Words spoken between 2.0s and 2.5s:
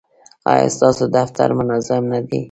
نه دی؟